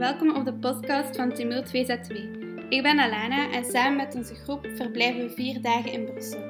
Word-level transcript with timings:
welkom 0.00 0.36
op 0.36 0.44
de 0.44 0.54
podcast 0.54 1.16
van 1.16 1.32
Tumult 1.32 1.66
2Z2. 1.66 2.14
Ik 2.68 2.82
ben 2.82 2.98
Alana 2.98 3.50
en 3.52 3.64
samen 3.64 3.96
met 3.96 4.14
onze 4.14 4.34
groep 4.34 4.66
verblijven 4.74 5.22
we 5.22 5.30
vier 5.30 5.60
dagen 5.62 5.92
in 5.92 6.04
Brussel. 6.04 6.40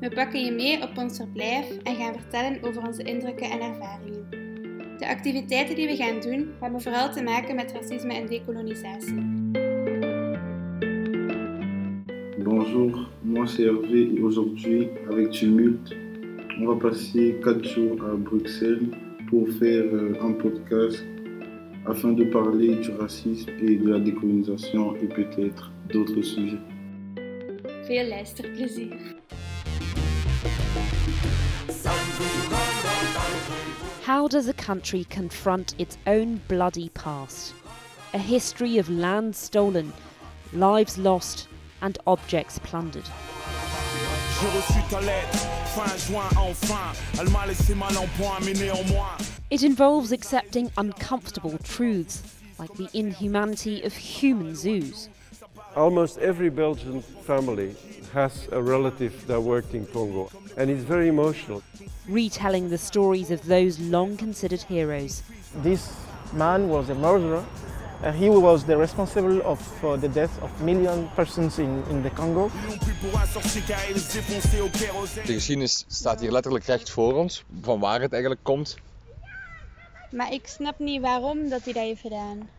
We 0.00 0.10
pakken 0.14 0.44
je 0.44 0.52
mee 0.52 0.82
op 0.82 0.98
ons 0.98 1.16
verblijf 1.16 1.76
en 1.82 1.96
gaan 1.96 2.14
vertellen 2.14 2.62
over 2.62 2.86
onze 2.86 3.02
indrukken 3.02 3.50
en 3.50 3.60
ervaringen. 3.60 4.26
De 4.98 5.08
activiteiten 5.08 5.76
die 5.76 5.86
we 5.86 5.96
gaan 5.96 6.20
doen 6.20 6.50
hebben 6.60 6.80
vooral 6.80 7.12
te 7.12 7.22
maken 7.22 7.54
met 7.54 7.72
racisme 7.72 8.14
en 8.14 8.26
decolonisatie. 8.26 9.14
Bonjour, 12.44 13.08
moi 13.22 13.46
c'est 13.46 13.66
Hervé 13.66 14.22
aujourd'hui 14.22 14.88
avec 15.10 15.30
Tumult, 15.30 15.96
on 16.58 16.66
va 16.66 16.74
passer 16.74 17.38
4 17.40 17.64
jours 17.64 18.04
à 18.04 18.14
Bruxelles 18.14 18.88
pour 19.30 19.48
faire 19.58 19.94
euh, 19.94 20.22
un 20.22 20.32
podcast 20.32 21.04
afin 21.86 22.12
de 22.12 22.24
parler 22.24 22.76
du 22.76 22.90
racisme 22.92 23.50
et 23.62 23.76
de 23.76 23.88
la 23.88 24.00
décolonisation 24.00 24.94
et 24.96 25.06
peut-être 25.06 25.70
d'autres 25.92 26.22
sujets. 26.22 26.58
Veel 27.88 28.10
luisterplezier. 28.10 28.90
How 34.06 34.28
does 34.28 34.48
a 34.48 34.52
country 34.52 35.04
confront 35.04 35.74
its 35.78 35.96
own 36.06 36.40
bloody 36.48 36.88
past? 36.90 37.54
A 38.12 38.18
history 38.18 38.78
of 38.78 38.88
land 38.90 39.34
stolen, 39.34 39.92
lives 40.52 40.98
lost, 40.98 41.48
and 41.80 41.98
objects 42.06 42.58
plundered. 42.58 43.08
J'ai 44.40 44.46
reçu 44.48 44.80
ta 44.90 45.00
lettre, 45.00 45.38
fin 45.74 45.96
juin 45.98 46.28
enfin. 46.36 46.92
Elle 47.20 47.30
m'a 47.30 47.46
laissé 47.46 47.74
mal 47.74 47.96
en 47.96 48.06
point, 48.18 48.38
mais 48.44 48.54
néanmoins. 48.54 49.16
It 49.50 49.62
involves 49.62 50.12
accepting 50.12 50.70
uncomfortable 50.76 51.58
truths, 51.58 52.22
like 52.58 52.72
the 52.74 52.88
inhumanity 52.94 53.82
of 53.82 53.94
human 53.94 54.54
zoos. 54.54 55.08
Almost 55.76 56.18
every 56.18 56.50
Belgian 56.50 57.02
family 57.26 57.74
has 58.12 58.48
a 58.52 58.62
relative 58.62 59.26
that 59.26 59.40
worked 59.40 59.74
in 59.74 59.86
Congo, 59.86 60.30
and 60.56 60.70
it's 60.70 60.84
very 60.84 61.08
emotional. 61.08 61.62
retelling 62.08 62.70
the 62.70 62.78
stories 62.78 63.30
of 63.30 63.40
those 63.46 63.78
long 63.78 64.16
considered 64.16 64.62
heroes. 64.62 65.22
This 65.62 65.92
man 66.32 66.68
was 66.68 66.88
a 66.90 66.94
murderer. 66.94 67.44
Uh, 68.02 68.12
he 68.12 68.30
was 68.30 68.64
the 68.64 68.76
responsible 68.76 69.42
of 69.42 69.60
uh, 69.84 69.96
the 69.96 70.08
death 70.08 70.42
of 70.42 70.50
million 70.62 71.08
persons 71.14 71.58
in, 71.58 71.82
in 71.90 72.02
the 72.02 72.10
Congo. 72.10 72.50
Ils 72.50 72.70
n'ont 72.70 72.78
plus 72.78 72.94
pour 72.94 73.20
un 73.20 73.26
sorcier 73.26 73.62
car 73.66 73.78
ils 73.90 73.94
défonçaient 73.94 74.60
au 74.60 74.68
kérosène. 74.68 75.26
De 75.26 75.32
geschiedenis 75.32 75.84
staat 75.88 76.20
hier 76.20 76.32
letterlijk 76.32 76.64
recht 76.64 76.90
voor 76.90 77.14
ons, 77.14 77.44
van 77.62 77.80
waar 77.80 78.00
het 78.00 78.12
eigenlijk 78.12 78.42
komt. 78.42 78.76
Maar 80.10 80.32
ik 80.32 80.46
snap 80.46 80.78
niet 80.78 81.00
waarom 81.00 81.48
dat 81.48 81.64
hij 81.64 81.72
dat 81.72 81.82
heeft 81.82 82.00
gedaan. 82.00 82.50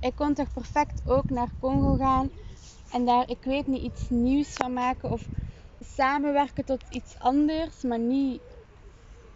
Ik 0.00 0.14
kon 0.14 0.34
toch 0.34 0.52
perfect 0.52 1.02
ook 1.04 1.30
naar 1.30 1.50
Congo 1.60 1.96
gaan 1.96 2.30
en 2.90 3.04
daar, 3.04 3.30
ik 3.30 3.44
weet 3.44 3.66
niet, 3.66 3.82
iets 3.82 4.08
nieuws 4.08 4.54
van 4.54 4.72
maken 4.72 5.10
of 5.10 5.28
samenwerken 5.80 6.64
tot 6.64 6.82
iets 6.88 7.18
anders, 7.18 7.82
maar 7.82 7.98
niet, 7.98 8.42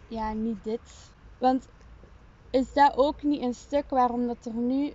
ja, 0.07 0.33
niet 0.33 0.63
dit. 0.63 1.13
Want 1.37 1.67
is 2.51 2.73
dat 2.73 2.97
ook 2.97 3.23
niet 3.23 3.41
een 3.41 3.53
stuk 3.53 3.89
waarom 3.89 4.27
dat 4.27 4.45
er 4.45 4.53
nu 4.53 4.93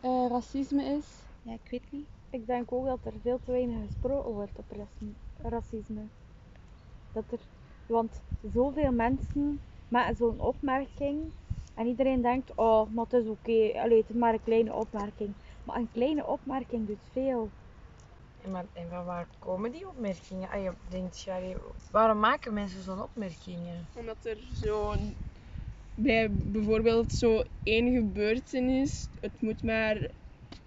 eh, 0.00 0.26
racisme 0.28 0.84
is? 0.84 1.06
Ja, 1.42 1.52
ik 1.52 1.70
weet 1.70 1.90
niet. 1.90 2.06
Ik 2.30 2.46
denk 2.46 2.72
ook 2.72 2.86
dat 2.86 3.04
er 3.04 3.20
veel 3.22 3.40
te 3.44 3.50
weinig 3.50 3.84
gesproken 3.84 4.32
wordt 4.32 4.58
op 4.58 4.90
racisme. 5.42 6.08
Dat 7.12 7.24
er, 7.32 7.40
want 7.86 8.20
zoveel 8.52 8.92
mensen 8.92 9.60
maken 9.88 10.16
zo'n 10.16 10.40
opmerking 10.40 11.32
en 11.74 11.86
iedereen 11.86 12.22
denkt, 12.22 12.54
oh, 12.54 12.90
maar 12.90 13.04
het 13.04 13.12
is 13.12 13.28
oké, 13.28 13.72
allee, 13.74 13.98
het 13.98 14.08
is 14.08 14.16
maar 14.16 14.34
een 14.34 14.42
kleine 14.42 14.74
opmerking. 14.74 15.34
Maar 15.64 15.76
een 15.76 15.90
kleine 15.92 16.26
opmerking 16.26 16.86
doet 16.86 17.08
veel. 17.12 17.50
En, 18.42 18.50
maar, 18.50 18.64
en 18.72 18.88
van 18.88 19.04
waar 19.04 19.26
komen 19.38 19.72
die 19.72 19.88
opmerkingen? 19.88 20.48
Ah, 20.48 20.62
je 20.62 20.72
denkt, 20.88 21.26
waarom 21.90 22.18
maken 22.18 22.54
mensen 22.54 22.82
zo'n 22.82 23.02
opmerkingen? 23.02 23.88
Omdat 23.94 24.24
er 24.24 24.38
zo 24.54 24.94
bij 25.94 26.28
bijvoorbeeld 26.30 27.12
zo 27.12 27.42
één 27.62 27.94
gebeurtenis, 27.94 29.08
het 29.20 29.40
moet 29.40 29.62
maar 29.62 30.10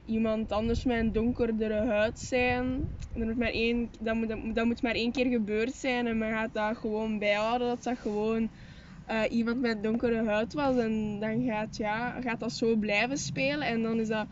iemand 0.05 0.51
anders 0.51 0.83
met 0.83 0.99
een 0.99 1.11
donkerdere 1.11 1.85
huid 1.85 2.19
zijn. 2.19 2.83
Er 3.13 3.25
moet 3.25 3.37
maar 3.37 3.51
één, 3.51 3.89
dat, 3.99 4.15
moet, 4.15 4.55
dat 4.55 4.65
moet 4.65 4.81
maar 4.81 4.95
één 4.95 5.11
keer 5.11 5.25
gebeurd 5.25 5.73
zijn 5.73 6.07
en 6.07 6.17
men 6.17 6.31
gaat 6.31 6.53
dat 6.53 6.77
gewoon 6.77 7.19
bijhouden 7.19 7.67
dat 7.67 7.83
dat 7.83 7.97
gewoon 7.97 8.49
eh, 9.05 9.21
iemand 9.29 9.61
met 9.61 9.83
donkere 9.83 10.23
huid 10.23 10.53
was. 10.53 10.77
En 10.77 11.19
dan 11.19 11.43
gaat, 11.43 11.77
ja, 11.77 12.21
gaat 12.21 12.39
dat 12.39 12.51
zo 12.51 12.75
blijven 12.75 13.17
spelen 13.17 13.67
en 13.67 13.81
dan 13.81 13.99
is 13.99 14.07
dat 14.07 14.27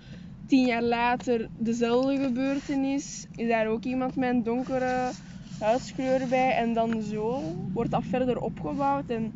tien 0.48 0.66
jaar 0.66 0.84
later 0.84 1.50
dezelfde 1.58 2.18
gebeurtenis. 2.18 3.28
Is 3.36 3.48
daar 3.48 3.68
ook 3.68 3.84
iemand 3.84 4.16
met 4.16 4.30
een 4.30 4.44
donkere 4.44 5.12
huidskleur 5.60 6.28
bij 6.28 6.52
en 6.56 6.74
dan 6.74 7.02
zo 7.02 7.56
wordt 7.74 7.92
dat 7.92 8.04
verder 8.04 8.40
opgebouwd 8.42 9.10
en 9.10 9.32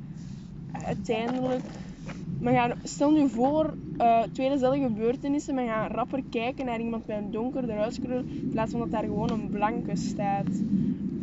uiteindelijk 0.86 1.64
gaat, 2.44 2.76
stel 2.84 3.12
nu 3.12 3.30
voor 3.30 3.74
eh, 3.98 4.22
twee 4.22 4.50
dezelfde 4.50 4.82
gebeurtenissen 4.82 5.56
men 5.56 5.68
gaat 5.68 5.92
rapper 5.92 6.24
kijken 6.30 6.66
naar 6.66 6.80
iemand 6.80 7.08
met 7.08 7.18
een 7.18 7.32
donkerder 7.32 7.76
huidskleur 7.76 8.24
in 8.28 8.50
plaats 8.52 8.72
van 8.72 8.80
dat 8.80 8.92
daar 8.92 9.04
gewoon 9.04 9.32
een 9.32 9.50
blanke 9.50 9.96
staat 9.96 10.62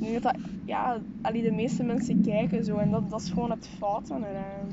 denk 0.03 0.23
dat 0.23 0.35
ja 0.65 1.01
allee, 1.23 1.43
de 1.43 1.53
meeste 1.53 1.83
mensen 1.83 2.23
kijken 2.23 2.65
zo 2.65 2.77
en 2.77 2.91
dat, 2.91 3.11
dat 3.11 3.21
is 3.21 3.31
gewoon 3.31 3.51
het 3.51 3.69
fout 3.79 4.11
aan 4.11 4.25
eraan 4.25 4.69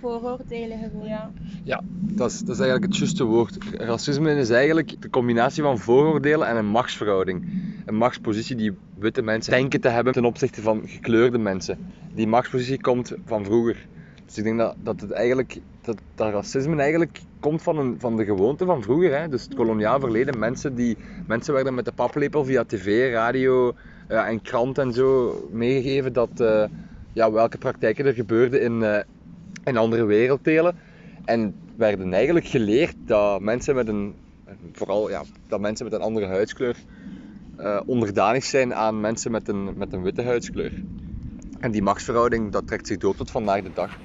Vooroordelen 0.00 0.78
gewoon. 0.78 1.06
ja 1.06 1.30
Ja, 1.64 1.82
dat 2.00 2.30
is, 2.30 2.38
dat 2.38 2.54
is 2.54 2.60
eigenlijk 2.60 2.92
het 2.92 2.96
juiste 2.96 3.24
woord. 3.24 3.58
Racisme 3.72 4.34
is 4.34 4.50
eigenlijk 4.50 5.02
de 5.02 5.10
combinatie 5.10 5.62
van 5.62 5.78
vooroordelen 5.78 6.48
en 6.48 6.56
een 6.56 6.66
machtsverhouding. 6.66 7.44
Een 7.86 7.96
machtspositie 7.96 8.56
die 8.56 8.72
witte 8.98 9.22
mensen 9.22 9.52
denken 9.52 9.80
te 9.80 9.88
hebben 9.88 10.12
ten 10.12 10.24
opzichte 10.24 10.62
van 10.62 10.82
gekleurde 10.84 11.38
mensen. 11.38 11.78
Die 12.14 12.26
machtspositie 12.26 12.80
komt 12.80 13.12
van 13.24 13.44
vroeger. 13.44 13.86
Dus 14.26 14.38
ik 14.38 14.44
denk 14.44 14.58
dat, 14.58 14.74
dat, 14.82 15.00
het 15.00 15.10
eigenlijk, 15.10 15.60
dat, 15.80 15.98
dat 16.14 16.32
racisme 16.32 16.76
eigenlijk 16.76 17.20
komt 17.40 17.62
van, 17.62 17.78
een, 17.78 17.94
van 17.98 18.16
de 18.16 18.24
gewoonte 18.24 18.64
van 18.64 18.82
vroeger. 18.82 19.18
Hè? 19.18 19.28
Dus 19.28 19.42
het 19.42 19.54
koloniaal 19.54 20.00
verleden. 20.00 20.38
Mensen, 20.38 20.74
die, 20.74 20.96
mensen 21.26 21.54
werden 21.54 21.74
met 21.74 21.84
de 21.84 21.92
paplepel 21.92 22.44
via 22.44 22.64
tv, 22.64 23.12
radio 23.12 23.74
eh, 24.06 24.28
en 24.28 24.42
krant 24.42 24.78
en 24.78 24.92
zo 24.92 25.34
meegegeven 25.52 26.12
dat, 26.12 26.40
eh, 26.40 26.64
ja, 27.12 27.32
welke 27.32 27.58
praktijken 27.58 28.06
er 28.06 28.14
gebeurden 28.14 28.62
in, 28.62 28.82
eh, 28.82 29.02
in 29.64 29.76
andere 29.76 30.04
werelddelen. 30.04 30.76
En 31.24 31.54
werden 31.76 32.12
eigenlijk 32.12 32.46
geleerd 32.46 32.94
dat 33.06 33.40
mensen 33.40 33.74
met 33.74 33.88
een, 33.88 34.14
vooral 34.72 35.10
ja, 35.10 35.22
dat 35.48 35.60
mensen 35.60 35.84
met 35.84 35.94
een 35.94 36.00
andere 36.00 36.26
huidskleur 36.26 36.76
eh, 37.56 37.80
onderdanig 37.86 38.44
zijn 38.44 38.74
aan 38.74 39.00
mensen 39.00 39.30
met 39.30 39.48
een, 39.48 39.76
met 39.76 39.92
een 39.92 40.02
witte 40.02 40.22
huidskleur. 40.22 40.72
En 41.60 41.70
die 41.70 41.82
machtsverhouding 41.82 42.52
dat 42.52 42.66
trekt 42.66 42.86
zich 42.86 42.98
door 42.98 43.14
tot 43.14 43.30
vandaag 43.30 43.62
de 43.62 43.72
dag. 43.72 43.98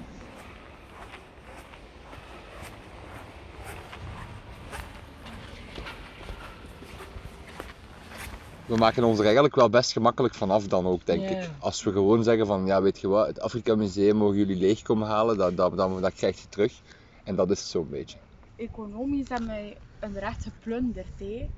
We 8.72 8.78
maken 8.78 9.04
ons 9.04 9.18
er 9.18 9.24
eigenlijk 9.24 9.56
wel 9.56 9.70
best 9.70 9.92
gemakkelijk 9.92 10.34
vanaf 10.34 10.68
dan 10.68 10.86
ook, 10.86 11.06
denk 11.06 11.30
ik. 11.30 11.50
Als 11.60 11.84
we 11.84 11.92
gewoon 11.92 12.24
zeggen 12.24 12.48
van, 12.48 12.66
ja 12.66 12.82
weet 12.82 13.00
je 13.00 13.08
wat, 13.08 13.28
het 13.28 13.40
Afrika 13.40 13.76
Museum 13.76 14.16
mogen 14.16 14.38
jullie 14.38 14.56
leeg 14.56 14.82
komen 14.82 15.08
halen, 15.08 15.38
dat, 15.38 15.58
dat, 15.58 15.78
dat, 15.78 16.02
dat 16.02 16.14
krijg 16.14 16.42
je 16.42 16.50
terug. 16.50 16.82
En 17.24 17.36
dat 17.36 17.52
is 17.52 17.60
het 17.60 17.68
zo'n 17.68 17.90
beetje. 17.90 18.18
Economisch 18.56 19.30
hebben 19.30 19.48
wij 19.48 19.78
een 20.00 20.20
recht 20.20 20.44
geplunderd. 20.44 21.20
Hè. 21.20 21.50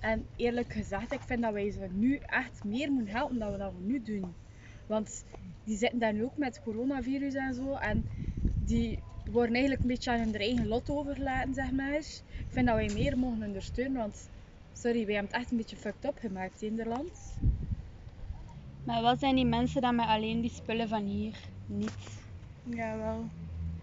En 0.00 0.26
eerlijk 0.36 0.72
gezegd, 0.72 1.12
ik 1.12 1.20
vind 1.26 1.42
dat 1.42 1.52
wij 1.52 1.70
ze 1.70 1.88
nu 1.92 2.18
echt 2.26 2.64
meer 2.64 2.90
moeten 2.90 3.14
helpen 3.14 3.38
dan 3.38 3.52
we 3.52 3.58
dat 3.58 3.72
we 3.78 3.86
nu 3.86 4.02
doen. 4.02 4.34
Want 4.86 5.24
die 5.64 5.76
zitten 5.76 5.98
daar 5.98 6.12
nu 6.12 6.24
ook 6.24 6.36
met 6.36 6.54
het 6.54 6.64
coronavirus 6.64 7.34
en 7.34 7.54
zo. 7.54 7.74
En 7.74 8.04
die 8.64 8.98
worden 9.30 9.52
eigenlijk 9.52 9.82
een 9.82 9.88
beetje 9.88 10.10
aan 10.10 10.18
hun 10.18 10.34
eigen 10.34 10.68
lot 10.68 10.90
overgelaten, 10.90 11.54
zeg 11.54 11.70
maar. 11.70 11.92
Ik 11.94 12.22
vind 12.48 12.66
dat 12.66 12.76
wij 12.76 12.90
meer 12.94 13.18
mogen 13.18 13.42
ondersteunen, 13.42 13.96
want 13.96 14.28
sorry, 14.80 15.04
wij 15.06 15.14
hebben 15.14 15.32
het 15.32 15.40
echt 15.42 15.50
een 15.50 15.56
beetje 15.56 15.76
fucked 15.76 16.04
up 16.04 16.18
gemaakt 16.18 16.62
in 16.62 16.74
Nederland. 16.74 17.38
Maar 18.84 19.02
wat 19.02 19.18
zijn 19.18 19.34
die 19.34 19.44
mensen 19.46 19.80
dan 19.80 19.94
met 19.94 20.06
alleen 20.06 20.40
die 20.40 20.50
spullen 20.50 20.88
van 20.88 21.02
hier? 21.04 21.36
Niet. 21.66 22.20
Jawel. 22.62 23.24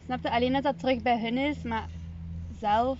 Snap 0.05 0.21
je? 0.23 0.31
Alleen 0.31 0.53
dat 0.53 0.63
dat 0.63 0.79
terug 0.79 1.01
bij 1.01 1.19
hun 1.21 1.37
is, 1.37 1.61
maar 1.61 1.89
zelf. 2.59 2.99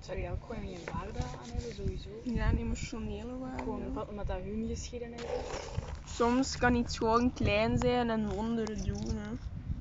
Zou 0.00 0.18
je 0.18 0.30
ook 0.30 0.44
gewoon 0.46 0.62
geen 0.66 0.84
waarde 0.92 1.18
aan 1.18 1.50
hebben, 1.52 1.74
sowieso? 1.74 2.08
ja 2.24 2.48
een 2.48 2.58
emotionele 2.58 3.38
waarde 3.38 3.62
Gewoon 3.62 3.92
wat- 3.92 4.08
omdat 4.08 4.26
dat 4.26 4.36
hun 4.42 4.66
geschiedenis 4.68 5.20
is. 5.20 5.70
soms 6.04 6.56
kan 6.56 6.74
iets 6.74 6.98
gewoon 6.98 7.32
klein 7.32 7.78
zijn 7.78 8.10
en 8.10 8.28
wonderen 8.28 8.84
doen 8.84 9.16
hè. 9.16 9.30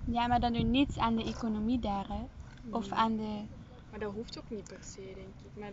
Ja, 0.04 0.28
maar 0.28 0.40
dat 0.40 0.54
doet 0.54 0.68
niets 0.68 0.98
aan 0.98 1.16
de 1.16 1.24
economie 1.24 1.80
daar, 1.80 2.08
hè. 2.08 2.22
Of 2.72 2.92
aan 2.92 3.16
de... 3.18 3.42
Maar 3.90 4.00
dat 4.00 4.14
hoeft 4.14 4.38
ook 4.38 4.50
niet 4.50 4.68
per 4.68 4.78
se, 4.84 5.02
denk 5.16 5.36
ik. 5.44 5.60
Maar 5.62 5.72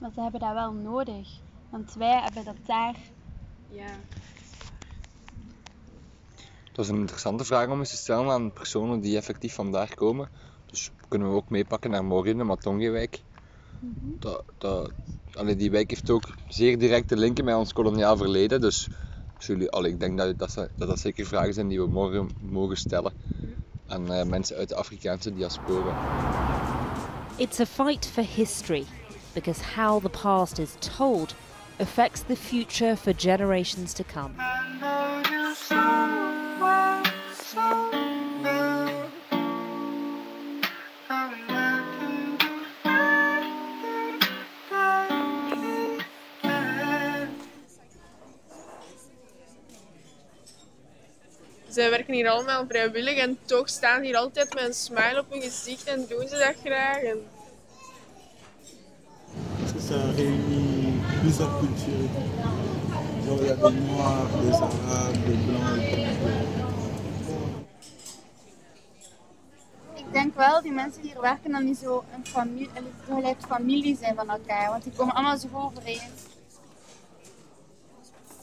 Maar 0.00 0.10
ze 0.14 0.20
hebben 0.20 0.40
dat 0.40 0.52
wel 0.52 0.72
nodig. 0.72 1.28
Want 1.70 1.94
wij 1.94 2.20
hebben 2.22 2.44
dat 2.44 2.56
daar... 2.66 2.96
ja, 3.68 3.86
Dat 6.72 6.84
is 6.84 6.90
een 6.90 7.00
interessante 7.00 7.44
vraag 7.44 7.68
om 7.68 7.78
eens 7.78 7.90
te 7.90 7.96
stellen 7.96 8.30
aan 8.30 8.52
personen 8.52 9.00
die 9.00 9.16
effectief 9.16 9.54
vandaar 9.54 9.94
komen. 9.94 10.28
Dus 10.66 10.90
kunnen 11.08 11.28
we 11.30 11.34
ook 11.34 11.48
meepakken 11.48 11.90
naar 11.90 12.04
morgen 12.04 12.30
in 12.30 12.38
de 12.38 12.44
Matongewijk. 12.44 13.22
Dat, 14.18 14.44
dat, 14.58 14.90
allee, 15.34 15.56
die 15.56 15.70
wijk 15.70 15.90
heeft 15.90 16.10
ook 16.10 16.24
zeer 16.48 16.78
directe 16.78 17.16
linken 17.16 17.44
met 17.44 17.54
ons 17.54 17.72
koloniaal 17.72 18.16
verleden. 18.16 18.60
Dus 18.60 18.88
jullie, 19.38 19.70
allee, 19.70 19.92
ik 19.92 20.00
denk 20.00 20.18
dat 20.18 20.38
dat, 20.38 20.54
dat 20.76 20.88
dat 20.88 20.98
zeker 20.98 21.26
vragen 21.26 21.54
zijn 21.54 21.68
die 21.68 21.80
we 21.80 21.86
morgen 21.86 22.28
mogen 22.40 22.76
stellen 22.76 23.12
aan 23.86 24.12
eh, 24.12 24.24
mensen 24.26 24.56
uit 24.56 24.68
de 24.68 24.74
Afrikaanse 24.74 25.34
diaspora. 25.34 25.94
It's 27.36 27.60
a 27.60 27.66
fight 27.66 28.06
for 28.06 28.24
history, 28.24 28.84
because 29.34 29.60
how 29.60 30.00
the 30.00 30.08
past 30.08 30.58
is 30.58 30.76
told 30.80 31.34
affects 31.78 32.22
the 32.22 32.36
future 32.36 32.96
for 32.96 33.12
generations 33.12 33.94
to 33.94 34.04
come. 34.04 34.34
Zij 51.68 51.90
werken 51.90 52.14
hier 52.14 52.28
allemaal 52.28 52.66
vrijwillig 52.68 53.18
en 53.18 53.38
toch 53.44 53.68
staan 53.68 54.02
hier 54.02 54.16
altijd 54.16 54.54
met 54.54 54.64
een 54.64 54.74
smile 54.74 55.18
op 55.18 55.30
hun 55.30 55.42
gezicht 55.42 55.84
en 55.84 56.06
doen 56.08 56.28
ze 56.28 56.38
dat 56.38 56.54
graag. 56.64 57.02
En 57.02 57.26
Ça 59.90 59.96
réunit 60.16 61.02
plusieurs 61.20 61.58
cultures. 61.58 62.10
Genre, 63.24 63.38
il 63.40 63.46
y 63.46 63.50
a 63.50 63.56
des 63.56 63.80
Noirs, 63.80 64.28
des 64.44 64.54
Arabes, 64.54 65.18
des 65.26 65.36
Blancs 65.46 65.82
et 65.82 66.04
tout. 66.04 66.38
Ik 69.94 70.12
denk 70.12 70.34
wel, 70.36 70.62
die 70.62 70.72
mensen 70.72 71.02
die 71.02 71.10
hier 71.10 71.20
werken, 71.20 71.52
dan 71.52 71.64
niet 71.64 71.78
zo 71.78 72.04
een 72.14 72.26
familie, 72.26 72.70
gelijk 73.06 73.36
familie 73.48 73.96
zijn 73.96 74.14
van 74.14 74.30
elkaar. 74.30 74.70
Want 74.70 74.82
die 74.82 74.92
komen 74.92 75.14
allemaal 75.14 75.38
zo 75.38 75.48
goed 75.52 75.62
overeen. 75.62 76.00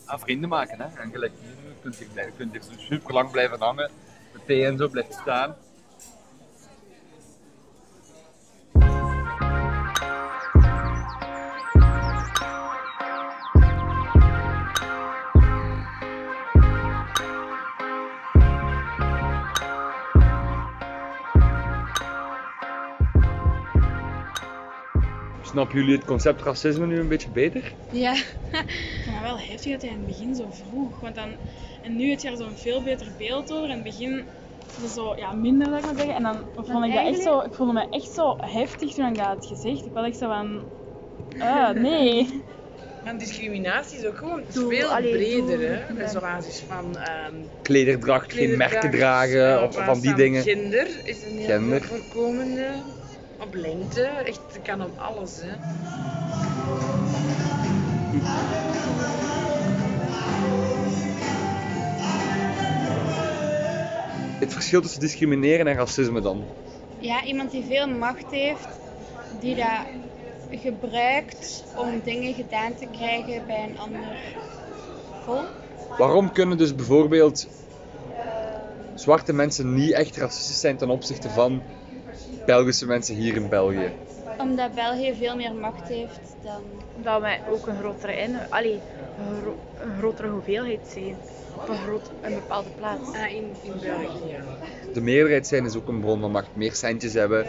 Ah, 0.05 0.19
vrienden 0.19 0.49
maken, 0.49 0.81
hè. 0.81 1.01
En 1.01 1.11
gelijk 1.11 1.33
hier, 1.41 1.49
je 1.49 1.75
kunt 1.81 1.95
hier, 1.95 2.31
kunt 2.37 2.51
hier 2.51 2.63
super 2.77 3.13
lang 3.13 3.31
blijven 3.31 3.59
hangen. 3.59 3.91
De 4.33 4.39
thee 4.45 4.65
en 4.65 4.77
zo 4.77 4.87
blijft 4.87 5.13
staan. 5.13 5.55
Snappen 25.57 25.79
jullie 25.79 25.95
het 25.95 26.05
concept 26.05 26.41
racisme 26.41 26.85
nu 26.87 26.99
een 26.99 27.07
beetje 27.07 27.29
beter? 27.29 27.73
Ja. 27.91 28.15
Maar 29.05 29.21
wel 29.21 29.39
heftig 29.39 29.71
dat 29.71 29.81
hij 29.81 29.89
in 29.91 29.97
het 29.97 30.05
begin 30.05 30.35
zo 30.35 30.49
vroeg. 30.51 30.99
Want 30.99 31.15
dan, 31.15 31.37
en 31.81 31.95
nu 31.95 32.09
heb 32.09 32.19
je 32.19 32.29
er 32.29 32.37
zo'n 32.37 32.57
veel 32.57 32.83
beter 32.83 33.07
beeld 33.17 33.51
over. 33.51 33.69
In 33.69 33.75
het 33.75 33.83
begin 33.83 34.27
was 34.73 34.83
het 34.83 34.91
zo 34.91 35.15
ja, 35.15 35.31
minder, 35.33 35.65
zou 35.67 35.77
ik 35.77 35.85
maar 35.85 35.95
zeggen. 35.95 36.15
En 36.15 36.23
dan 36.23 36.49
vond 36.53 36.85
ik 36.85 36.93
dat 36.93 37.05
echt 37.07 37.21
zo, 37.21 37.39
ik 37.39 37.53
voelde 37.53 37.73
me 37.73 37.85
echt 37.89 38.11
zo 38.13 38.35
heftig 38.37 38.93
toen 38.93 39.07
ik 39.07 39.15
dat 39.15 39.25
had 39.25 39.45
gezegd. 39.45 39.85
Ik 39.85 39.93
was 39.93 40.07
echt 40.07 40.17
zo 40.17 40.27
van, 40.27 40.65
ah, 41.39 41.69
nee. 41.89 42.43
Maar 43.03 43.17
discriminatie 43.17 43.97
is 43.97 44.05
ook 44.05 44.17
gewoon 44.17 44.43
Doe- 44.53 44.73
veel 44.75 44.87
allee, 44.87 45.11
breder, 45.11 45.57
doe- 45.57 45.67
hè. 45.67 45.93
Met 45.93 46.15
Op 46.15 46.21
basis 46.21 46.59
van 46.59 46.97
ehm 46.97 47.35
Klederdracht, 47.61 48.33
geen 48.33 48.57
merken 48.57 48.91
dragen 48.91 49.63
of 49.63 49.75
van 49.85 49.99
die 49.99 50.13
dingen. 50.13 50.43
Gender 50.43 50.87
is 51.03 51.23
een 51.23 51.37
heel 51.37 51.81
voorkomende. 51.81 52.95
Op 53.39 53.53
lengte, 53.53 54.01
echt, 54.01 54.39
het 54.53 54.61
kan 54.61 54.81
op 54.81 54.99
alles, 54.99 55.41
hè. 55.41 55.53
Het 64.39 64.53
verschil 64.53 64.81
tussen 64.81 64.99
discrimineren 64.99 65.67
en 65.67 65.75
racisme 65.75 66.21
dan? 66.21 66.45
Ja, 66.99 67.23
iemand 67.23 67.51
die 67.51 67.63
veel 67.63 67.87
macht 67.87 68.31
heeft, 68.31 68.67
die 69.39 69.55
dat 69.55 69.85
gebruikt 70.49 71.63
om 71.75 72.01
dingen 72.03 72.33
gedaan 72.33 72.75
te 72.75 72.87
krijgen 72.91 73.45
bij 73.47 73.63
een 73.63 73.77
ander 73.77 74.17
volk. 75.23 75.49
Waarom 75.97 76.31
kunnen 76.31 76.57
dus 76.57 76.75
bijvoorbeeld 76.75 77.47
zwarte 78.95 79.33
mensen 79.33 79.73
niet 79.73 79.91
echt 79.91 80.17
racistisch 80.17 80.59
zijn 80.59 80.77
ten 80.77 80.89
opzichte 80.89 81.29
van 81.29 81.63
Belgische 82.45 82.85
mensen 82.85 83.15
hier 83.15 83.35
in 83.35 83.49
België? 83.49 83.91
Omdat 84.37 84.73
België 84.73 85.13
veel 85.15 85.35
meer 85.35 85.53
macht 85.53 85.87
heeft 85.87 86.19
dan... 86.43 86.61
Dat 87.03 87.21
wij 87.21 87.41
ook 87.49 87.67
een 87.67 87.77
grotere, 87.77 88.15
in, 88.15 88.37
allee, 88.49 88.79
een, 89.19 89.41
gro- 89.41 89.59
een 89.79 89.97
grotere 89.97 90.27
hoeveelheid 90.27 90.87
zijn 90.87 91.17
op 91.55 91.69
een, 91.69 91.77
groot, 91.77 92.11
een 92.21 92.33
bepaalde 92.33 92.69
plaats. 92.75 93.07
Ah, 93.13 93.31
in, 93.31 93.55
in 93.61 93.73
België, 93.79 94.27
ja. 94.27 94.43
De 94.93 95.01
meerderheid 95.01 95.47
zijn 95.47 95.65
is 95.65 95.75
ook 95.75 95.87
een 95.87 95.99
bron 95.99 96.19
van 96.19 96.31
macht. 96.31 96.55
Meer 96.55 96.73
centjes 96.73 97.13
hebben, 97.13 97.45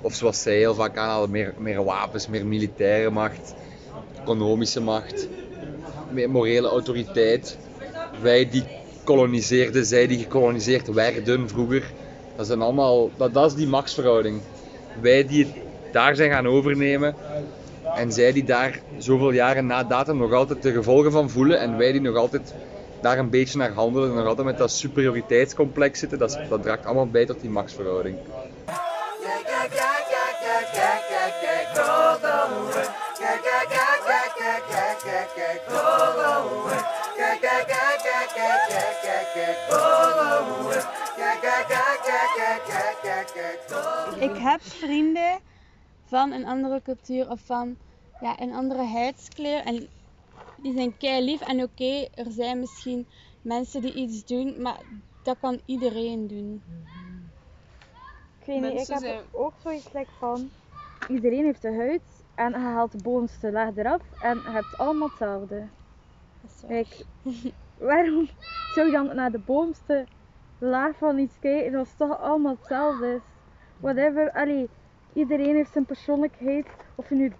of 0.00 0.14
zoals 0.14 0.42
zij 0.42 0.56
heel 0.56 0.74
vaak 0.74 0.96
aanhalen, 0.96 1.30
meer, 1.30 1.54
meer 1.56 1.84
wapens, 1.84 2.26
meer 2.26 2.46
militaire 2.46 3.10
macht, 3.10 3.54
economische 4.20 4.80
macht, 4.80 5.28
meer 6.10 6.30
morele 6.30 6.68
autoriteit. 6.68 7.58
Wij 8.22 8.48
die 8.48 8.64
koloniseerden, 9.04 9.84
zij 9.86 10.06
die 10.06 10.18
gekoloniseerd 10.18 10.86
werden 10.86 11.48
vroeger. 11.48 11.92
Dat, 12.36 12.46
zijn 12.46 12.60
allemaal, 12.60 13.10
dat, 13.16 13.46
is 13.46 13.54
die 13.54 13.66
machtsverhouding. 13.66 14.40
Wij 15.00 15.26
die 15.26 15.44
het 15.44 15.54
daar 15.92 16.16
zijn 16.16 16.30
gaan 16.30 16.46
overnemen 16.46 17.14
en 17.94 18.12
zij 18.12 18.32
die 18.32 18.44
daar 18.44 18.80
zoveel 18.98 19.30
jaren 19.30 19.66
na 19.66 19.84
datum 19.84 20.16
nog 20.16 20.32
altijd 20.32 20.62
de 20.62 20.72
gevolgen 20.72 21.12
van 21.12 21.30
voelen 21.30 21.60
en 21.60 21.76
wij 21.76 21.92
die 21.92 22.00
nog 22.00 22.16
altijd 22.16 22.54
daar 23.00 23.18
een 23.18 23.30
beetje 23.30 23.58
naar 23.58 23.72
handelen 23.72 24.10
en 24.10 24.16
nog 24.16 24.26
altijd 24.26 24.46
met 24.46 24.58
dat 24.58 24.70
superioriteitscomplex 24.70 25.98
zitten, 25.98 26.18
dat, 26.18 26.38
dat 26.48 26.62
draagt 26.62 26.84
allemaal 26.84 27.10
bij 27.10 27.26
tot 27.26 27.40
die 27.40 27.50
machtsverhouding. 27.50 28.16
Ik 44.20 44.36
heb 44.36 44.62
vrienden 44.62 45.38
van 46.04 46.32
een 46.32 46.46
andere 46.46 46.82
cultuur 46.82 47.30
of 47.30 47.40
van 47.44 47.76
ja, 48.20 48.40
een 48.40 48.54
andere 48.54 48.84
huidskleur. 48.84 49.64
En 49.64 49.88
die 50.56 50.72
zijn 50.72 50.96
kei 50.96 51.24
lief. 51.24 51.40
En 51.40 51.62
oké, 51.62 52.06
er 52.14 52.30
zijn 52.30 52.60
misschien 52.60 53.06
mensen 53.42 53.80
die 53.80 53.94
iets 53.94 54.24
doen, 54.24 54.62
maar 54.62 54.80
dat 55.22 55.36
kan 55.40 55.60
iedereen 55.64 56.26
doen. 56.26 56.62
Ik 58.40 58.46
weet 58.46 58.60
niet, 58.60 58.80
ik 58.80 58.86
heb 58.86 58.98
zijn- 58.98 59.20
ook 59.32 59.52
zoiets 59.62 59.92
like 59.92 60.10
van... 60.18 60.50
Iedereen 61.08 61.44
heeft 61.44 61.62
de 61.62 61.74
huid 61.74 62.02
en 62.34 62.50
je 62.50 62.56
haalt 62.56 62.92
de 62.92 63.02
bovenste 63.02 63.52
laag 63.52 63.76
eraf 63.76 64.00
en 64.20 64.34
je 64.36 64.50
hebt 64.50 64.78
allemaal 64.78 65.08
hetzelfde. 65.08 65.66
Like, 66.68 67.04
waarom 67.78 68.28
zou 68.70 68.86
je 68.86 68.92
dan 68.92 69.14
naar 69.14 69.30
de 69.30 69.38
bovenste 69.38 70.06
laag 70.58 70.96
van 70.96 71.18
iets 71.18 71.38
kijken 71.38 71.78
als 71.78 71.88
het 71.88 71.98
toch 71.98 72.20
allemaal 72.20 72.54
hetzelfde 72.54 73.14
is? 73.14 73.22
Whatever, 73.80 74.32
allee, 74.32 74.68
iedereen 75.12 75.54
heeft 75.54 75.72
zijn 75.72 75.84
persoonlijkheid. 75.84 76.66
Of 76.94 77.08
je 77.08 77.14
nu 77.14 77.32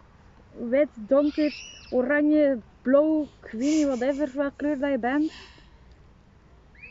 wit, 0.68 0.88
donker, 0.94 1.54
oranje, 1.90 2.58
blauw, 2.82 3.26
ik 3.42 3.86
whatever, 3.86 4.30
welke 4.34 4.56
kleur 4.56 4.78
dat 4.78 4.90
je 4.90 4.98
bent. 4.98 5.30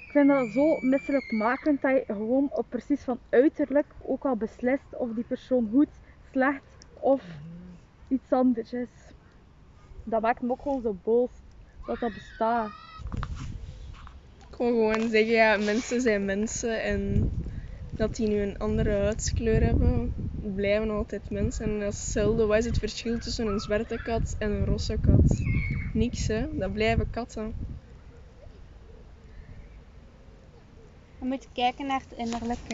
Ik 0.05 0.11
vind 0.11 0.27
dat 0.27 0.47
zo 0.49 0.79
misselijkmakend 0.81 1.81
dat 1.81 1.91
je 1.91 2.13
gewoon 2.13 2.49
op 2.51 2.65
precies 2.69 3.03
van 3.03 3.19
uiterlijk 3.29 3.87
ook 4.01 4.25
al 4.25 4.35
beslist 4.35 4.95
of 4.97 5.09
die 5.13 5.23
persoon 5.23 5.69
goed, 5.71 5.89
slecht 6.31 6.87
of 6.99 7.23
iets 8.07 8.31
anders 8.31 8.73
is. 8.73 9.13
Dat 10.03 10.21
maakt 10.21 10.41
me 10.41 10.51
ook 10.51 10.61
gewoon 10.61 10.81
zo 10.81 10.95
boos 11.03 11.31
dat 11.85 11.99
dat 11.99 12.13
bestaat. 12.13 12.85
Ik 14.55 14.62
wil 14.62 14.69
gewoon 14.69 15.09
zeggen, 15.09 15.33
ja, 15.33 15.57
mensen 15.57 16.01
zijn 16.01 16.25
mensen 16.25 16.81
en 16.83 17.29
dat 17.95 18.15
die 18.15 18.27
nu 18.27 18.41
een 18.41 18.57
andere 18.57 18.89
huidskleur 18.91 19.62
hebben, 19.62 20.12
blijven 20.39 20.89
altijd 20.89 21.29
mensen. 21.29 21.65
En 21.65 21.79
dat 21.79 21.93
is 21.93 22.00
hetzelfde. 22.00 22.45
Wat 22.45 22.57
is 22.57 22.65
het 22.65 22.77
verschil 22.77 23.17
tussen 23.19 23.47
een 23.47 23.59
zwarte 23.59 24.00
kat 24.03 24.35
en 24.39 24.51
een 24.51 24.65
rosse 24.65 24.97
kat? 25.01 25.41
Niks, 25.91 26.27
hè. 26.27 26.57
Dat 26.57 26.74
blijven 26.74 27.09
katten. 27.09 27.53
Je 31.19 31.25
moet 31.25 31.47
kijken 31.53 31.85
naar 31.88 32.01
het 32.09 32.17
innerlijke. 32.17 32.74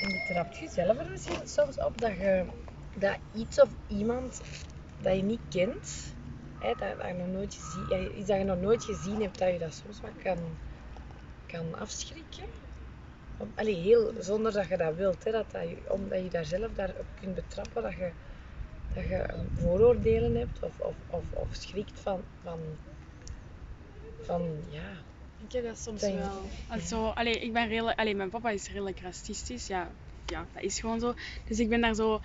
En 0.00 0.08
je 0.08 0.20
trapt 0.28 0.56
jezelf 0.56 0.98
er 0.98 1.10
misschien 1.10 1.48
soms 1.48 1.78
op 1.80 2.00
dat 2.00 2.10
je 2.10 2.44
dat 2.94 3.18
iets 3.34 3.60
of 3.60 3.68
iemand 3.86 4.40
dat 5.02 5.16
je 5.16 5.22
niet 5.22 5.40
kent, 5.48 6.14
hè, 6.58 6.68
dat, 6.74 6.98
dat 6.98 7.06
je 7.06 7.12
nog 7.12 7.26
nooit 7.28 7.54
gezien, 7.54 8.18
iets 8.18 8.28
dat 8.28 8.38
je 8.38 8.44
nog 8.44 8.60
nooit 8.60 8.84
gezien 8.84 9.20
hebt, 9.22 9.38
dat 9.38 9.52
je 9.52 9.58
dat 9.58 9.74
soms 9.74 10.00
wat 10.00 10.10
kan, 10.22 10.38
kan 11.46 11.78
afschrikken. 11.78 12.44
Allee, 13.54 13.74
heel, 13.74 14.12
zonder 14.18 14.52
dat 14.52 14.68
je 14.68 14.76
dat 14.76 14.94
wilt, 14.94 15.24
hè, 15.24 15.30
dat 15.30 15.50
dat, 15.50 15.62
je- 15.68 15.92
omdat 15.92 16.22
je 16.22 16.30
daar 16.30 16.44
zelf 16.44 16.72
daar 16.72 16.94
op 16.98 17.06
kunt 17.20 17.34
betrappen, 17.34 17.82
dat 17.82 17.92
je, 17.94 18.10
dat 18.94 19.04
je 19.04 19.14
eh, 19.16 19.40
vooroordelen 19.54 20.34
hebt 20.34 20.62
of, 20.62 20.78
of, 20.80 20.94
of, 21.06 21.24
of 21.32 21.48
schrikt 21.54 22.00
van, 22.00 22.24
van, 22.42 22.58
van 24.22 24.64
ja, 24.68 24.90
Ik 25.46 25.52
heb 25.52 25.64
dat 25.64 25.78
soms 25.78 26.00
Denk- 26.00 26.18
wel. 26.18 26.42
Als 26.68 26.88
zo, 26.88 27.06
allee, 27.06 27.34
ik 27.34 27.52
ben 27.52 27.68
redelijk, 27.68 27.98
allee, 27.98 28.14
mijn 28.14 28.30
papa 28.30 28.50
is 28.50 28.68
redelijk 28.68 29.00
racistisch. 29.00 29.66
Ja, 29.66 29.90
ja, 30.26 30.46
dat 30.52 30.62
is 30.62 30.80
gewoon 30.80 31.00
zo. 31.00 31.14
Dus 31.44 31.58
ik 31.58 31.68
ben 31.68 31.80
daar 31.80 31.94
zo 31.94 32.20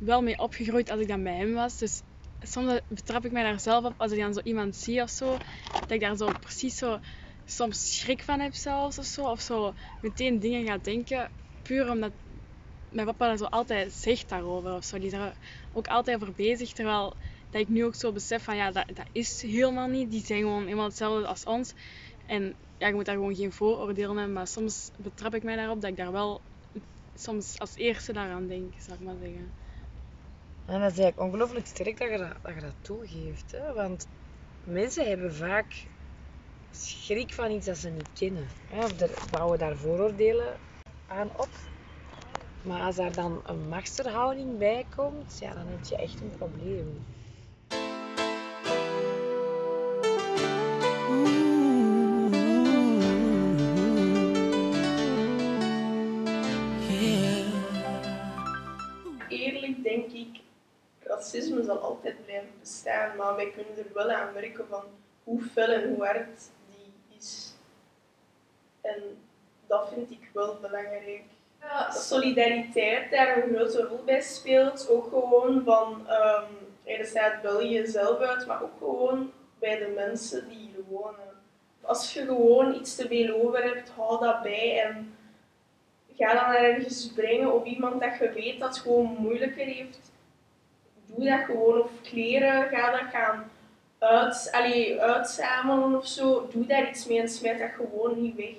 wel 0.00 0.22
mee 0.22 0.38
opgegroeid 0.38 0.90
als 0.90 1.00
ik 1.00 1.08
dan 1.08 1.22
bij 1.22 1.36
hem 1.36 1.54
was. 1.54 1.78
Dus 1.78 2.02
soms 2.40 2.80
betrap 2.88 3.24
ik 3.24 3.32
mij 3.32 3.42
daar 3.42 3.60
zelf 3.60 3.84
op 3.84 3.94
als 3.96 4.12
ik 4.12 4.18
dan 4.18 4.34
zo 4.34 4.40
iemand 4.44 4.76
zie 4.76 5.02
of 5.02 5.10
zo. 5.10 5.36
Dat 5.80 5.90
ik 5.90 6.00
daar 6.00 6.16
zo 6.16 6.32
precies 6.40 6.76
zo 6.76 6.98
soms 7.44 7.98
schrik 7.98 8.22
van 8.22 8.40
heb 8.40 8.54
zelfs 8.54 8.98
of 8.98 9.04
zo. 9.04 9.30
Of 9.30 9.40
zo 9.40 9.74
meteen 10.02 10.38
dingen 10.38 10.66
ga 10.66 10.78
denken. 10.78 11.30
Puur 11.62 11.90
omdat 11.90 12.12
mijn 12.90 13.06
papa 13.06 13.26
daar 13.26 13.36
zo 13.36 13.44
altijd 13.44 13.92
zegt 13.92 14.28
daarover 14.28 14.74
of 14.74 14.84
zo. 14.84 14.96
Die 14.96 15.06
is 15.06 15.12
daar 15.12 15.36
ook 15.72 15.86
altijd 15.86 16.22
over 16.22 16.34
bezig. 16.34 16.72
Terwijl 16.72 17.14
dat 17.50 17.60
ik 17.60 17.68
nu 17.68 17.84
ook 17.84 17.94
zo 17.94 18.12
besef 18.12 18.42
van 18.42 18.56
ja, 18.56 18.70
dat, 18.70 18.86
dat 18.94 19.06
is 19.12 19.42
helemaal 19.42 19.88
niet. 19.88 20.10
Die 20.10 20.24
zijn 20.24 20.40
gewoon 20.40 20.62
helemaal 20.62 20.84
hetzelfde 20.84 21.26
als 21.26 21.44
ons. 21.44 21.74
En 22.26 22.54
ja, 22.78 22.86
je 22.86 22.94
moet 22.94 23.04
daar 23.04 23.14
gewoon 23.14 23.34
geen 23.34 23.52
vooroordelen 23.52 24.16
hebben. 24.16 24.32
Maar 24.32 24.46
soms 24.46 24.90
betrap 24.96 25.34
ik 25.34 25.42
mij 25.42 25.56
daarop 25.56 25.80
dat 25.80 25.90
ik 25.90 25.96
daar 25.96 26.12
wel 26.12 26.40
soms 27.14 27.58
als 27.58 27.74
eerste 27.74 28.12
daaraan 28.12 28.46
denk, 28.46 28.72
zou 28.78 28.98
ik 28.98 29.04
maar 29.04 29.16
zeggen. 29.20 29.52
En 30.68 30.80
dat 30.80 30.92
is 30.92 30.98
eigenlijk 30.98 31.20
ongelooflijk 31.20 31.66
sterk 31.66 31.98
dat 31.98 32.08
je 32.54 32.60
dat, 32.60 32.74
toegeeft. 32.80 33.50
Hè? 33.50 33.72
Want 33.72 34.06
mensen 34.64 35.08
hebben 35.08 35.34
vaak 35.34 35.86
schrik 36.70 37.32
van 37.32 37.50
iets 37.50 37.66
dat 37.66 37.76
ze 37.76 37.88
niet 37.88 38.12
kennen. 38.12 38.46
Of 38.72 39.00
er 39.00 39.10
bouwen 39.30 39.58
daar 39.58 39.76
vooroordelen 39.76 40.56
aan 41.06 41.30
op. 41.36 41.48
Maar 42.62 42.80
als 42.80 42.96
daar 42.96 43.12
dan 43.12 43.42
een 43.46 43.68
machtsverhouding 43.68 44.58
bij 44.58 44.86
komt, 44.96 45.38
ja, 45.38 45.54
dan 45.54 45.66
heb 45.66 45.84
je 45.84 45.96
echt 45.96 46.20
een 46.20 46.32
probleem. 46.36 47.04
Zal 61.68 61.78
altijd 61.78 62.24
blijven 62.24 62.52
bestaan, 62.60 63.16
maar 63.16 63.36
wij 63.36 63.50
kunnen 63.50 63.76
er 63.76 63.92
wel 63.94 64.10
aan 64.10 64.32
werken 64.32 64.66
van 64.68 64.84
hoe 65.24 65.42
fel 65.42 65.68
en 65.68 65.88
hoe 65.88 66.04
hard 66.04 66.50
die 66.70 67.16
is. 67.18 67.54
En 68.80 69.02
dat 69.66 69.88
vind 69.88 70.10
ik 70.10 70.30
wel 70.32 70.58
belangrijk. 70.60 71.24
Dat 71.58 72.02
solidariteit 72.02 73.10
daar 73.10 73.36
een 73.36 73.54
grote 73.54 73.82
rol 73.82 74.04
bij 74.04 74.20
speelt. 74.20 74.88
Ook 74.88 75.08
gewoon 75.08 75.62
van, 75.64 76.08
ehm 76.08 76.52
er 76.84 77.04
staat 77.04 77.42
België 77.42 77.86
zelf 77.86 78.20
uit, 78.20 78.46
maar 78.46 78.62
ook 78.62 78.78
gewoon 78.78 79.32
bij 79.58 79.78
de 79.78 79.92
mensen 79.94 80.48
die 80.48 80.58
hier 80.58 80.84
wonen. 80.88 81.36
Als 81.80 82.14
je 82.14 82.24
gewoon 82.24 82.74
iets 82.74 82.94
te 82.96 83.06
veel 83.06 83.42
over 83.42 83.62
hebt, 83.62 83.90
hou 83.90 84.24
dat 84.24 84.42
bij 84.42 84.82
en 84.82 85.16
ga 86.16 86.34
dan 86.34 86.62
ergens 86.64 87.12
brengen 87.12 87.52
op 87.54 87.66
iemand 87.66 88.00
dat 88.00 88.18
je 88.18 88.32
weet 88.32 88.60
dat 88.60 88.78
gewoon 88.78 89.16
moeilijker 89.18 89.64
heeft. 89.64 90.12
Doe 91.14 91.28
dat 91.28 91.44
gewoon. 91.44 91.82
Of 91.82 91.90
kleren, 92.02 92.68
ga 92.68 92.90
dat 92.90 93.10
gaan 93.12 93.50
uit, 93.98 94.48
allee, 94.52 95.00
uitzamelen 95.00 95.94
of 95.96 96.06
zo. 96.06 96.48
Doe 96.52 96.66
daar 96.66 96.88
iets 96.88 97.06
mee 97.06 97.20
en 97.20 97.28
smijt 97.28 97.58
dat 97.58 97.70
gewoon 97.70 98.20
niet 98.20 98.36
weg. 98.36 98.56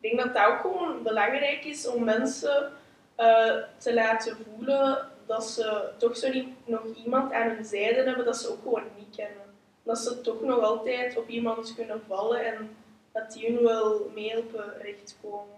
Ik 0.00 0.16
denk 0.16 0.18
dat 0.18 0.34
dat 0.34 0.46
ook 0.46 0.60
gewoon 0.60 1.02
belangrijk 1.02 1.64
is 1.64 1.88
om 1.88 2.04
mensen 2.04 2.72
eh, 3.14 3.56
te 3.76 3.94
laten 3.94 4.36
voelen 4.36 5.08
dat 5.26 5.44
ze 5.44 5.90
toch 5.96 6.16
zo 6.16 6.30
niet 6.30 6.48
nog 6.64 6.82
iemand 7.04 7.32
aan 7.32 7.48
hun 7.50 7.64
zijde 7.64 8.02
hebben 8.02 8.24
dat 8.24 8.36
ze 8.36 8.50
ook 8.50 8.62
gewoon 8.62 8.84
niet 8.96 9.16
kennen. 9.16 9.44
Dat 9.82 9.98
ze 9.98 10.20
toch 10.20 10.40
nog 10.40 10.60
altijd 10.60 11.16
op 11.16 11.28
iemand 11.28 11.74
kunnen 11.74 12.02
vallen 12.06 12.44
en 12.44 12.76
dat 13.12 13.32
die 13.32 13.52
hun 13.52 13.62
wel 13.62 14.10
mee 14.14 14.38
op 14.38 14.64
recht 14.82 15.16
komen. 15.22 15.56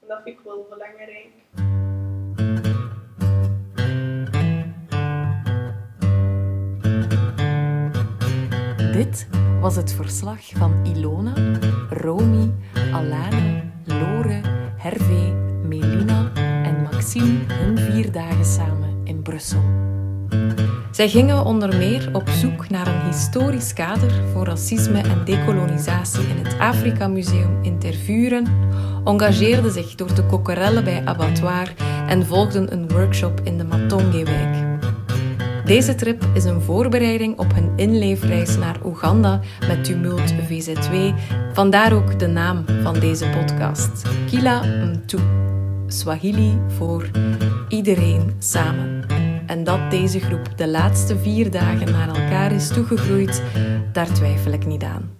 En 0.00 0.08
dat 0.08 0.20
vind 0.22 0.38
ik 0.38 0.44
wel 0.44 0.66
belangrijk. 0.70 1.30
Dit 8.94 9.26
was 9.60 9.76
het 9.76 9.92
verslag 9.92 10.40
van 10.52 10.72
Ilona, 10.82 11.32
Romy, 11.90 12.50
Alana, 12.92 13.62
Lore, 13.84 14.40
Hervé, 14.76 15.32
Melina 15.66 16.30
en 16.34 16.82
Maxime 16.82 17.38
hun 17.48 17.78
vier 17.78 18.12
dagen 18.12 18.44
samen 18.44 19.00
in 19.04 19.22
Brussel. 19.22 19.62
Zij 20.90 21.08
gingen 21.08 21.44
onder 21.44 21.76
meer 21.76 22.08
op 22.12 22.28
zoek 22.28 22.68
naar 22.68 22.86
een 22.86 23.06
historisch 23.06 23.72
kader 23.72 24.12
voor 24.32 24.44
racisme 24.44 25.00
en 25.00 25.24
dekolonisatie 25.24 26.28
in 26.28 26.44
het 26.44 26.58
Afrika 26.58 27.08
Museum 27.08 27.58
in 27.62 27.78
Tervuren, 27.78 28.46
engageerden 29.04 29.72
zich 29.72 29.94
door 29.94 30.14
de 30.14 30.26
kokerellen 30.26 30.84
bij 30.84 31.02
Abattoir 31.04 31.74
en 32.08 32.26
volgden 32.26 32.72
een 32.72 32.88
workshop 32.88 33.40
in 33.40 33.58
de 33.58 33.64
Matonge-wijk. 33.64 34.73
Deze 35.64 35.94
trip 35.94 36.26
is 36.34 36.44
een 36.44 36.60
voorbereiding 36.60 37.38
op 37.38 37.54
hun 37.54 37.72
inleefreis 37.76 38.56
naar 38.56 38.76
Oeganda 38.84 39.40
met 39.68 39.84
Tumult 39.84 40.32
VZ2, 40.32 41.14
vandaar 41.52 41.92
ook 41.92 42.18
de 42.18 42.26
naam 42.26 42.64
van 42.82 42.98
deze 43.00 43.28
podcast, 43.28 44.02
Kila 44.30 44.62
Mtu, 44.64 45.18
Swahili 45.86 46.58
voor 46.76 47.10
iedereen 47.68 48.32
samen. 48.38 49.04
En 49.46 49.64
dat 49.64 49.90
deze 49.90 50.20
groep 50.20 50.48
de 50.56 50.68
laatste 50.68 51.18
vier 51.18 51.50
dagen 51.50 51.92
naar 51.92 52.08
elkaar 52.08 52.52
is 52.52 52.68
toegegroeid, 52.68 53.42
daar 53.92 54.12
twijfel 54.12 54.52
ik 54.52 54.66
niet 54.66 54.82
aan. 54.82 55.10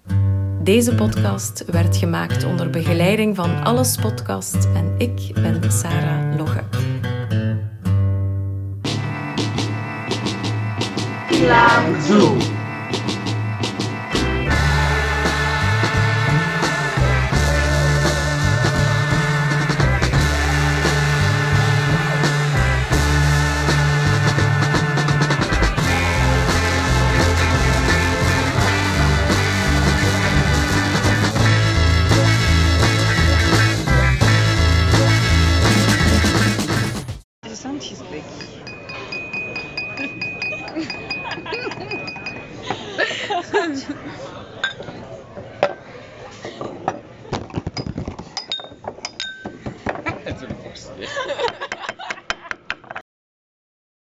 Deze 0.62 0.94
podcast 0.94 1.64
werd 1.66 1.96
gemaakt 1.96 2.44
onder 2.44 2.70
begeleiding 2.70 3.36
van 3.36 3.64
Alles 3.64 3.96
Podcast 3.96 4.68
en 4.74 4.94
ik 4.98 5.30
ben 5.34 5.72
Sarah 5.72 6.36
Logge. 6.36 6.73
Islam 11.44 12.02
too. 12.06 12.63